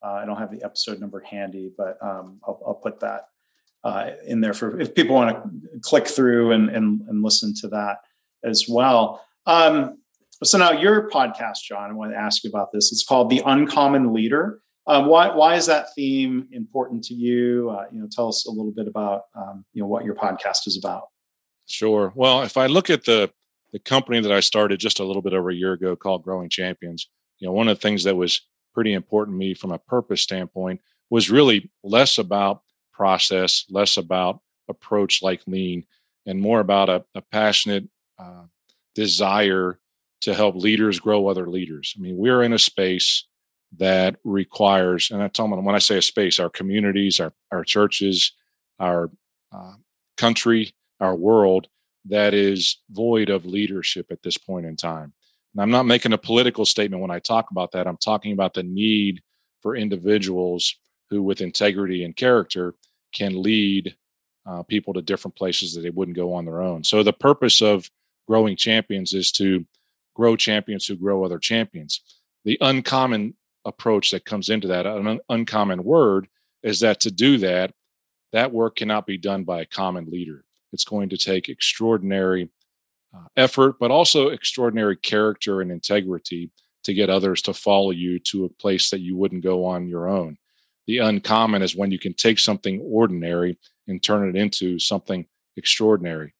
[0.05, 3.29] Uh, I don't have the episode number handy, but um, I'll, I'll, put that
[3.83, 7.67] uh, in there for if people want to click through and, and and listen to
[7.69, 7.97] that
[8.43, 9.21] as well.
[9.47, 9.97] Um,
[10.43, 12.91] so now your podcast, John, I want to ask you about this.
[12.91, 14.59] It's called The Uncommon Leader.
[14.85, 17.69] Um, why, why is that theme important to you?
[17.71, 20.67] Uh, you know, tell us a little bit about um, you know what your podcast
[20.67, 21.07] is about.
[21.65, 22.13] Sure.
[22.15, 23.31] Well, if I look at the
[23.73, 26.49] the company that I started just a little bit over a year ago called Growing
[26.49, 28.41] Champions, you know, one of the things that was
[28.73, 30.79] pretty important to me from a purpose standpoint
[31.09, 32.61] was really less about
[32.93, 35.85] process, less about approach like lean,
[36.25, 38.43] and more about a, a passionate uh,
[38.97, 39.79] desire
[40.21, 41.93] to help leaders grow other leaders.
[41.95, 43.25] I mean, we're in a space
[43.77, 47.63] that requires, and I tell them when I say a space, our communities, our our
[47.63, 48.33] churches,
[48.79, 49.11] our
[49.55, 49.75] uh,
[50.17, 51.67] country, our world
[52.05, 55.13] that is void of leadership at this point in time.
[55.53, 57.85] And I'm not making a political statement when I talk about that.
[57.87, 59.21] I'm talking about the need
[59.61, 60.75] for individuals
[61.11, 62.73] who, with integrity and character,
[63.13, 63.95] can lead
[64.47, 66.83] uh, people to different places that they wouldn't go on their own.
[66.83, 67.91] So the purpose of
[68.27, 69.65] growing champions is to
[70.15, 72.01] grow champions who grow other champions.
[72.43, 73.35] The uncommon
[73.65, 76.27] approach that comes into that, an uncommon word,
[76.63, 77.73] is that to do that,
[78.33, 80.43] that work cannot be done by a common leader.
[80.73, 82.49] It's going to take extraordinary
[83.15, 86.51] uh, effort, but also extraordinary character and integrity
[86.83, 90.07] to get others to follow you to a place that you wouldn't go on your
[90.07, 90.37] own.
[90.87, 95.25] The uncommon is when you can take something ordinary and turn it into something
[95.57, 96.33] extraordinary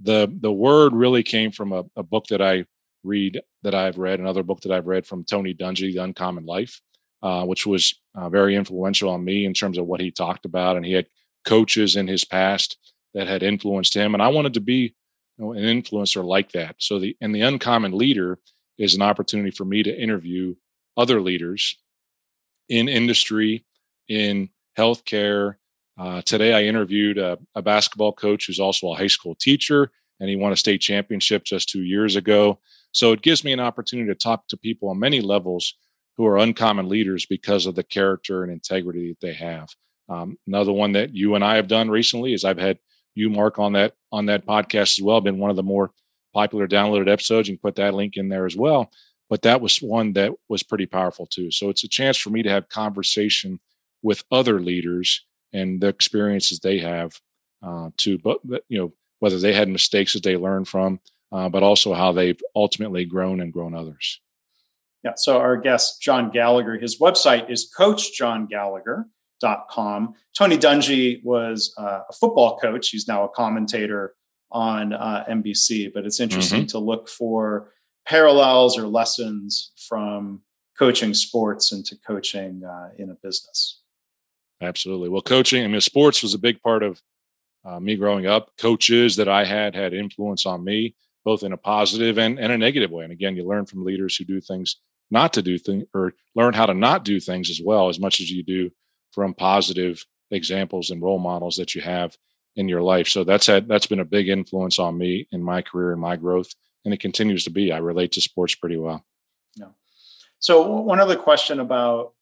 [0.00, 2.64] the the word really came from a, a book that I
[3.04, 6.80] read that I've read, another book that I've read from Tony Dungy, The Uncommon Life,
[7.22, 10.76] uh, which was uh, very influential on me in terms of what he talked about.
[10.76, 11.06] And he had
[11.44, 12.78] coaches in his past
[13.14, 14.94] that had influenced him, and I wanted to be
[15.36, 16.76] you know, an influencer like that.
[16.78, 18.38] So the and the uncommon leader
[18.76, 20.54] is an opportunity for me to interview
[20.96, 21.78] other leaders
[22.68, 23.64] in industry,
[24.08, 25.56] in healthcare,
[25.98, 30.30] uh, today, I interviewed a, a, basketball coach who's also a high school teacher, and
[30.30, 32.60] he won a state championship just two years ago.
[32.92, 35.74] So it gives me an opportunity to talk to people on many levels
[36.16, 39.68] who are uncommon leaders because of the character and integrity that they have.
[40.08, 42.78] Um, another one that you and I have done recently is I've had
[43.14, 45.20] you, Mark, on that on that podcast as well.
[45.20, 45.90] Been one of the more
[46.32, 47.48] popular downloaded episodes.
[47.48, 48.90] You can put that link in there as well.
[49.28, 51.50] But that was one that was pretty powerful too.
[51.50, 53.60] So it's a chance for me to have conversation
[54.02, 57.20] with other leaders and the experiences they have
[57.62, 61.00] uh, to, but you know, whether they had mistakes that they learned from,
[61.32, 64.20] uh, but also how they've ultimately grown and grown others.
[65.04, 65.12] Yeah.
[65.16, 70.14] So our guest, John Gallagher, his website is coachjohngallagher.com.
[70.36, 72.88] Tony Dungy was uh, a football coach.
[72.90, 74.14] He's now a commentator
[74.50, 76.68] on uh, NBC, but it's interesting mm-hmm.
[76.68, 77.72] to look for
[78.06, 80.42] parallels or lessons from
[80.78, 83.80] coaching sports into coaching uh, in a business.
[84.60, 85.08] Absolutely.
[85.08, 87.00] Well, coaching, I mean, sports was a big part of
[87.64, 88.50] uh, me growing up.
[88.58, 92.58] Coaches that I had had influence on me, both in a positive and, and a
[92.58, 93.04] negative way.
[93.04, 94.76] And again, you learn from leaders who do things
[95.10, 98.20] not to do things or learn how to not do things as well, as much
[98.20, 98.70] as you do
[99.12, 102.16] from positive examples and role models that you have
[102.56, 103.08] in your life.
[103.08, 106.16] So that's had, that's been a big influence on me in my career and my
[106.16, 106.52] growth.
[106.84, 107.72] And it continues to be.
[107.72, 109.04] I relate to sports pretty well.
[109.56, 109.68] Yeah.
[110.38, 112.14] So one other question about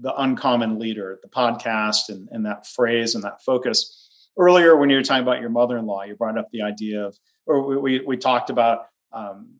[0.00, 4.30] the uncommon leader, the podcast, and, and that phrase and that focus.
[4.36, 7.66] Earlier, when you were talking about your mother-in-law, you brought up the idea of, or
[7.66, 9.54] we we, we talked about um,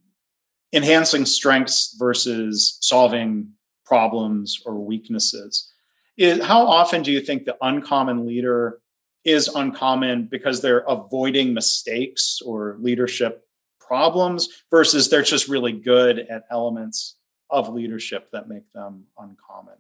[0.72, 3.52] enhancing strengths versus solving
[3.86, 5.72] problems or weaknesses.
[6.16, 8.80] Is, how often do you think the uncommon leader
[9.24, 13.46] is uncommon because they're avoiding mistakes or leadership
[13.80, 17.16] problems versus they're just really good at elements
[17.50, 19.76] of leadership that make them uncommon?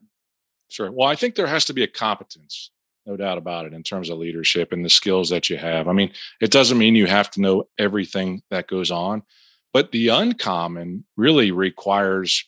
[0.74, 0.90] Sure.
[0.90, 2.72] Well, I think there has to be a competence,
[3.06, 5.86] no doubt about it, in terms of leadership and the skills that you have.
[5.86, 6.10] I mean,
[6.40, 9.22] it doesn't mean you have to know everything that goes on,
[9.72, 12.44] but the uncommon really requires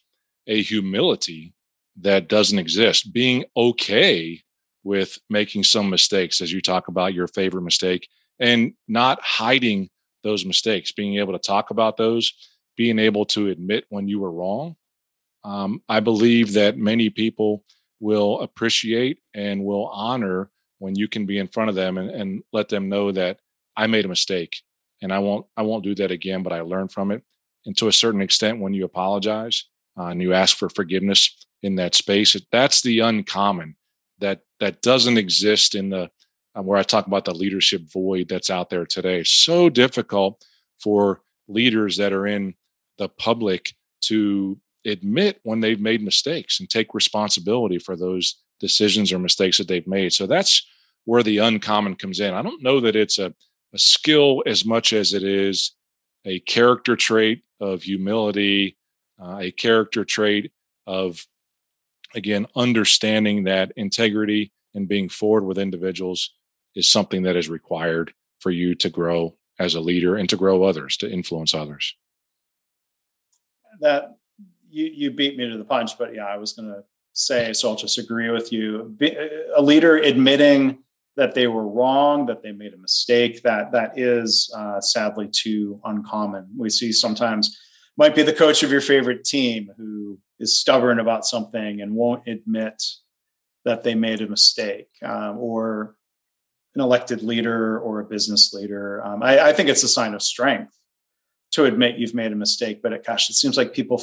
[0.48, 1.54] a humility
[2.00, 3.12] that doesn't exist.
[3.12, 4.42] Being okay
[4.82, 8.08] with making some mistakes, as you talk about your favorite mistake,
[8.40, 9.88] and not hiding
[10.24, 12.32] those mistakes, being able to talk about those,
[12.76, 14.74] being able to admit when you were wrong.
[15.44, 17.62] Um, I believe that many people
[18.00, 22.42] will appreciate and will honor when you can be in front of them and, and
[22.52, 23.38] let them know that
[23.76, 24.62] I made a mistake
[25.02, 27.22] and I won't I won't do that again, but I learned from it.
[27.64, 29.64] And to a certain extent, when you apologize
[29.98, 33.76] uh, and you ask for forgiveness in that space, that's the uncommon
[34.18, 36.10] that that doesn't exist in the
[36.56, 39.24] uh, where I talk about the leadership void that's out there today.
[39.24, 40.42] So difficult
[40.78, 42.54] for leaders that are in
[42.98, 49.18] the public to admit when they've made mistakes and take responsibility for those decisions or
[49.18, 50.12] mistakes that they've made.
[50.12, 50.66] So that's
[51.04, 52.34] where the uncommon comes in.
[52.34, 53.34] I don't know that it's a,
[53.74, 55.72] a skill as much as it is
[56.24, 58.76] a character trait of humility,
[59.22, 60.52] uh, a character trait
[60.86, 61.24] of,
[62.14, 66.34] again, understanding that integrity and being forward with individuals
[66.74, 70.64] is something that is required for you to grow as a leader and to grow
[70.64, 71.94] others, to influence others.
[73.80, 74.16] That
[74.76, 76.84] you you beat me to the punch, but yeah, I was going to
[77.14, 77.70] say so.
[77.70, 78.96] I'll just agree with you.
[79.56, 80.78] A leader admitting
[81.16, 85.80] that they were wrong, that they made a mistake, that that is uh, sadly too
[85.84, 86.46] uncommon.
[86.56, 87.58] We see sometimes
[87.96, 92.28] might be the coach of your favorite team who is stubborn about something and won't
[92.28, 92.82] admit
[93.64, 95.96] that they made a mistake, um, or
[96.74, 99.02] an elected leader or a business leader.
[99.02, 100.78] Um, I, I, think it's a sign of strength
[101.52, 102.82] to admit you've made a mistake.
[102.82, 104.02] But it, gosh, it seems like people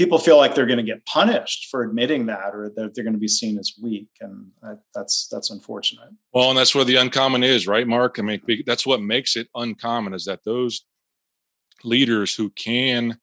[0.00, 3.12] people feel like they're going to get punished for admitting that or that they're going
[3.12, 4.46] to be seen as weak and
[4.94, 6.08] that's that's unfortunate.
[6.32, 8.18] Well and that's where the uncommon is right mark?
[8.18, 10.86] I mean that's what makes it uncommon is that those
[11.84, 13.18] leaders who can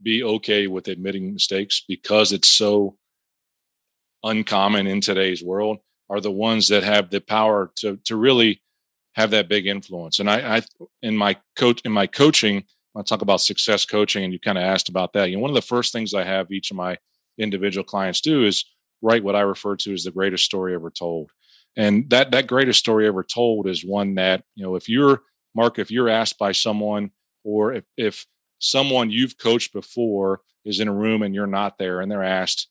[0.00, 2.96] be okay with admitting mistakes because it's so
[4.22, 8.62] uncommon in today's world are the ones that have the power to to really
[9.16, 10.20] have that big influence.
[10.20, 10.62] And i i
[11.02, 12.62] in my coach in my coaching
[12.96, 15.30] I talk about success coaching, and you kind of asked about that.
[15.30, 16.98] You know, one of the first things I have each of my
[17.38, 18.64] individual clients do is
[19.02, 21.30] write what I refer to as the greatest story ever told.
[21.76, 25.22] And that that greatest story ever told is one that you know, if you're
[25.54, 27.10] Mark, if you're asked by someone,
[27.44, 28.26] or if if
[28.58, 32.68] someone you've coached before is in a room and you're not there, and they're asked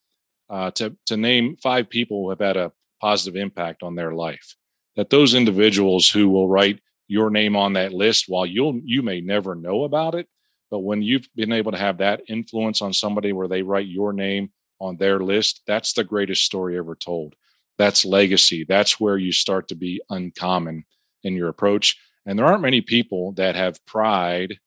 [0.50, 4.56] uh, to to name five people who have had a positive impact on their life,
[4.96, 9.20] that those individuals who will write your name on that list while you'll you may
[9.20, 10.28] never know about it
[10.72, 14.14] but when you've been able to have that influence on somebody where they write your
[14.14, 17.36] name on their list that's the greatest story ever told.
[17.80, 18.66] That's legacy.
[18.68, 20.84] That's where you start to be uncommon
[21.24, 21.98] in your approach.
[22.26, 24.60] And there aren't many people that have pride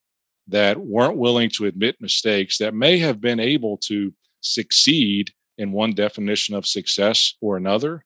[0.47, 5.93] that weren't willing to admit mistakes that may have been able to succeed in one
[5.93, 8.03] definition of success or another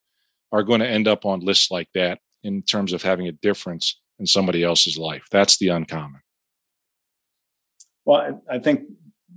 [0.52, 4.00] are going to end up on lists like that in terms of having a difference
[4.20, 5.26] in somebody else's life.
[5.32, 6.22] That's the uncommon.
[8.06, 8.84] Well, I think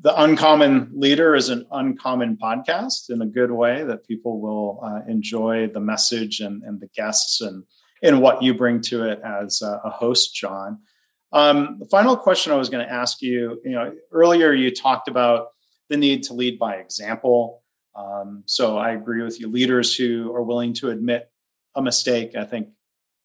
[0.00, 5.00] the uncommon leader is an uncommon podcast in a good way that people will uh,
[5.10, 7.64] enjoy the message and, and the guests and
[8.02, 10.78] and what you bring to it as a, host, John.
[11.32, 15.06] Um, the final question I was going to ask you, you know, earlier you talked
[15.06, 15.48] about
[15.90, 17.62] the need to lead by example.
[17.94, 19.48] Um, so I agree with you.
[19.48, 21.30] Leaders who are willing to admit
[21.74, 22.68] a mistake, I think,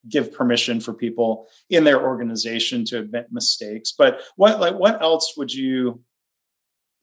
[0.09, 3.93] give permission for people in their organization to admit mistakes.
[3.97, 6.01] But what like what else would you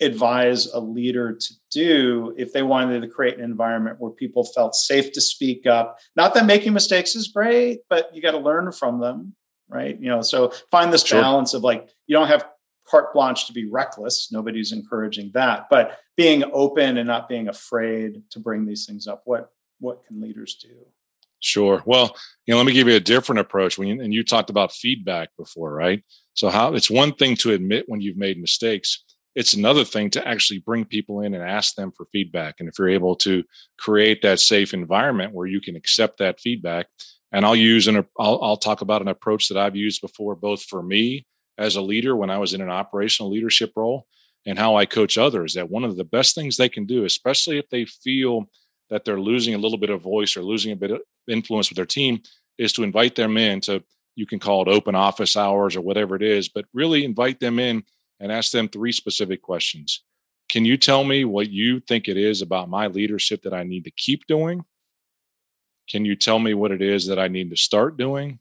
[0.01, 4.75] advise a leader to do if they wanted to create an environment where people felt
[4.75, 5.99] safe to speak up?
[6.17, 9.35] Not that making mistakes is great but you got to learn from them
[9.69, 9.99] right?
[9.99, 11.21] You know so find this sure.
[11.21, 12.47] balance of like you don't have
[12.87, 14.31] carte blanche to be reckless.
[14.31, 15.69] Nobody's encouraging that.
[15.71, 20.21] But being open and not being afraid to bring these things up what what can
[20.21, 20.87] leaders do
[21.43, 21.83] Sure.
[21.85, 22.17] Well,
[22.47, 23.77] you know, let me give you a different approach.
[23.77, 26.03] When you, and you talked about feedback before, right?
[26.35, 29.05] So how it's one thing to admit when you've made mistakes.
[29.35, 32.57] It's another thing to actually bring people in and ask them for feedback.
[32.61, 33.43] And if you're able to
[33.79, 36.87] create that safe environment where you can accept that feedback,
[37.33, 40.63] and I'll use an I'll, I'll talk about an approach that I've used before, both
[40.63, 41.27] for me
[41.59, 44.07] as a leader when I was in an operational leadership role,
[44.47, 47.59] and how I coach others that one of the best things they can do, especially
[47.59, 48.45] if they feel
[48.93, 51.77] that they're losing a little bit of voice or losing a bit of influence with
[51.77, 52.21] their team,
[52.59, 53.83] is to invite them in to
[54.15, 57.59] you can call it open office hours or whatever it is, but really invite them
[57.59, 57.83] in
[58.21, 60.05] and ask them three specific questions.
[60.51, 63.85] Can you tell me what you think it is about my leadership that I need
[63.85, 64.63] to keep doing?
[65.89, 68.39] Can you tell me what it is that I need to start doing?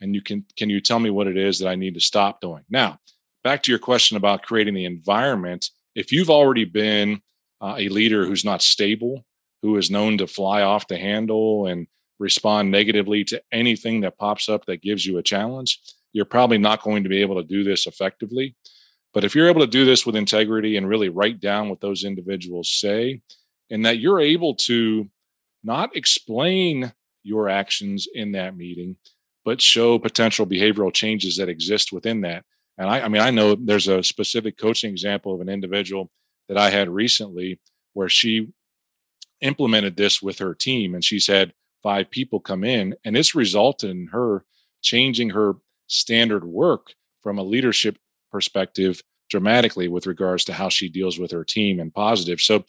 [0.00, 2.40] And you can can you tell me what it is that I need to stop
[2.40, 2.64] doing?
[2.68, 2.98] Now,
[3.44, 5.70] back to your question about creating the environment.
[5.94, 7.22] If you've already been
[7.60, 9.24] uh, a leader who's not stable,
[9.66, 11.88] who is known to fly off the handle and
[12.20, 15.80] respond negatively to anything that pops up that gives you a challenge,
[16.12, 18.54] you're probably not going to be able to do this effectively.
[19.12, 22.04] But if you're able to do this with integrity and really write down what those
[22.04, 23.22] individuals say,
[23.70, 25.10] and that you're able to
[25.64, 26.92] not explain
[27.24, 28.96] your actions in that meeting,
[29.44, 32.44] but show potential behavioral changes that exist within that,
[32.78, 36.10] and I, I mean, I know there's a specific coaching example of an individual
[36.48, 37.58] that I had recently
[37.94, 38.48] where she
[39.40, 43.90] implemented this with her team and she's had five people come in and it's resulted
[43.90, 44.44] in her
[44.82, 45.54] changing her
[45.88, 47.98] standard work from a leadership
[48.32, 52.40] perspective dramatically with regards to how she deals with her team and positive.
[52.40, 52.64] So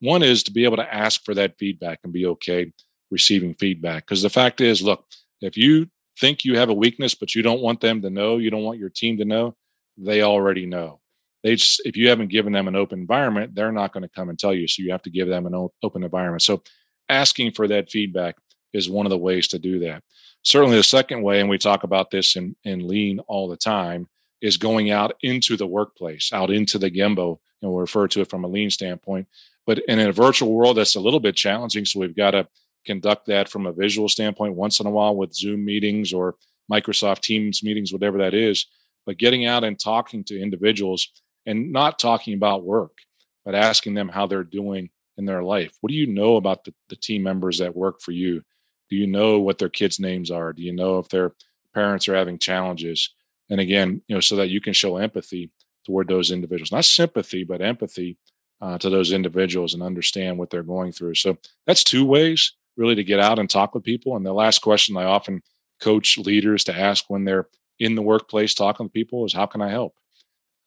[0.00, 2.72] one is to be able to ask for that feedback and be okay
[3.10, 4.04] receiving feedback.
[4.04, 5.04] Because the fact is, look,
[5.40, 5.88] if you
[6.20, 8.78] think you have a weakness, but you don't want them to know, you don't want
[8.78, 9.56] your team to know,
[9.96, 11.00] they already know.
[11.44, 14.30] They just, if you haven't given them an open environment, they're not going to come
[14.30, 14.66] and tell you.
[14.66, 16.42] So you have to give them an open environment.
[16.42, 16.62] So
[17.10, 18.36] asking for that feedback
[18.72, 20.02] is one of the ways to do that.
[20.42, 24.08] Certainly, the second way, and we talk about this in, in lean all the time,
[24.40, 27.38] is going out into the workplace, out into the gemba.
[27.62, 29.28] And we'll refer to it from a lean standpoint.
[29.66, 31.84] But in a virtual world, that's a little bit challenging.
[31.84, 32.48] So we've got to
[32.86, 36.36] conduct that from a visual standpoint once in a while with Zoom meetings or
[36.70, 38.66] Microsoft Teams meetings, whatever that is.
[39.06, 41.10] But getting out and talking to individuals
[41.46, 42.98] and not talking about work,
[43.44, 45.76] but asking them how they're doing in their life.
[45.80, 48.42] What do you know about the, the team members that work for you?
[48.90, 50.52] Do you know what their kids' names are?
[50.52, 51.32] Do you know if their
[51.72, 53.14] parents are having challenges?
[53.50, 55.50] And again, you know, so that you can show empathy
[55.86, 58.16] toward those individuals, not sympathy, but empathy
[58.60, 61.14] uh, to those individuals and understand what they're going through.
[61.14, 61.36] So
[61.66, 64.16] that's two ways really to get out and talk with people.
[64.16, 65.42] And the last question I often
[65.80, 69.60] coach leaders to ask when they're in the workplace talking to people is how can
[69.60, 69.94] I help?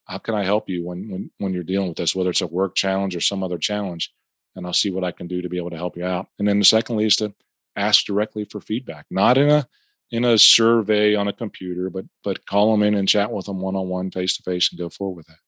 [0.07, 2.47] How can I help you when when when you're dealing with this, whether it's a
[2.47, 4.13] work challenge or some other challenge?
[4.55, 6.27] And I'll see what I can do to be able to help you out.
[6.39, 7.33] And then the secondly is to
[7.75, 9.67] ask directly for feedback, not in a
[10.11, 13.59] in a survey on a computer, but but call them in and chat with them
[13.59, 15.39] one on one, face to face, and go forward with that.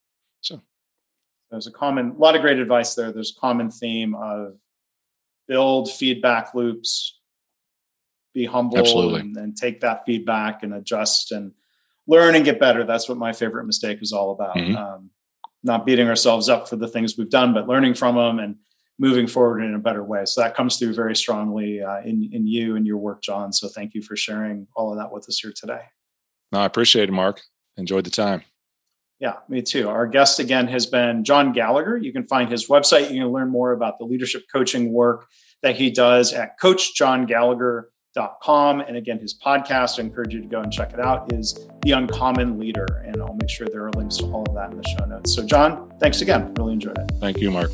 [0.42, 0.62] So
[1.50, 3.12] there's a common, a lot of great advice there.
[3.12, 4.56] There's a common theme of
[5.48, 7.20] build feedback loops,
[8.34, 11.52] be humble and, and, take that feedback and adjust and
[12.10, 12.84] learn and get better.
[12.84, 14.56] That's what my favorite mistake is all about.
[14.56, 14.76] Mm-hmm.
[14.76, 15.12] Um,
[15.64, 18.56] not beating ourselves up for the things we've done, but learning from them and
[18.98, 20.26] moving forward in a better way.
[20.26, 23.54] So that comes through very strongly uh, in in you and your work, John.
[23.54, 25.82] So thank you for sharing all of that with us here today.
[26.52, 27.42] No, I appreciate it, Mark.
[27.78, 28.44] Enjoyed the time.
[29.20, 29.90] Yeah, me too.
[29.90, 31.98] Our guest again has been John Gallagher.
[31.98, 33.12] You can find his website.
[33.12, 35.28] You can learn more about the leadership coaching work
[35.62, 36.58] that he does at
[38.16, 38.82] coachjohngallagher.com.
[38.82, 41.92] And again, his podcast, I encourage you to go and check it out, is The
[41.92, 43.04] Uncommon Leader.
[43.06, 45.36] And I'll make sure there are links to all of that in the show notes.
[45.36, 46.54] So, John, thanks again.
[46.56, 47.12] Really enjoyed it.
[47.20, 47.72] Thank you, Mark.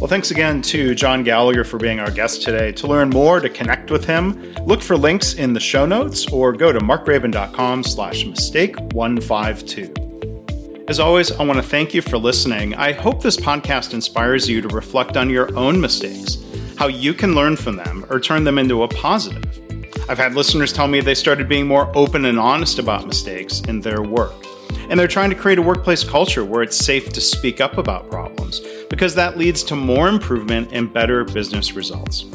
[0.00, 2.70] Well, thanks again to John Gallagher for being our guest today.
[2.72, 6.52] To learn more, to connect with him, look for links in the show notes or
[6.52, 9.92] go to markgraban.com slash mistake 152.
[10.86, 12.74] As always, I want to thank you for listening.
[12.76, 16.36] I hope this podcast inspires you to reflect on your own mistakes,
[16.78, 19.44] how you can learn from them or turn them into a positive.
[20.08, 23.80] I've had listeners tell me they started being more open and honest about mistakes in
[23.80, 24.32] their work.
[24.88, 28.08] And they're trying to create a workplace culture where it's safe to speak up about
[28.08, 32.26] problems because that leads to more improvement and better business results.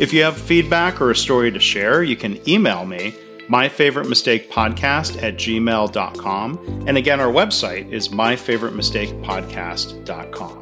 [0.00, 3.14] If you have feedback or a story to share, you can email me
[3.48, 6.84] my favorite mistake podcast at gmail.com.
[6.88, 10.61] And again, our website is myfavoritemistakepodcast.com.